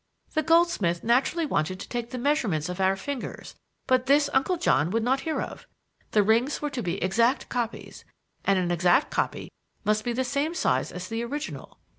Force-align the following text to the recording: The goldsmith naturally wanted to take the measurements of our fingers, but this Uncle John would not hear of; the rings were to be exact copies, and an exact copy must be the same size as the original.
The 0.33 0.41
goldsmith 0.41 1.03
naturally 1.03 1.45
wanted 1.45 1.79
to 1.79 1.87
take 1.87 2.09
the 2.09 2.17
measurements 2.17 2.69
of 2.69 2.81
our 2.81 2.95
fingers, 2.95 3.53
but 3.85 4.07
this 4.07 4.31
Uncle 4.33 4.57
John 4.57 4.89
would 4.89 5.03
not 5.03 5.19
hear 5.19 5.39
of; 5.39 5.67
the 6.09 6.23
rings 6.23 6.59
were 6.59 6.71
to 6.71 6.81
be 6.81 6.97
exact 7.03 7.49
copies, 7.49 8.03
and 8.43 8.57
an 8.57 8.71
exact 8.71 9.11
copy 9.11 9.51
must 9.83 10.03
be 10.03 10.11
the 10.13 10.23
same 10.23 10.55
size 10.55 10.91
as 10.91 11.07
the 11.07 11.23
original. 11.23 11.77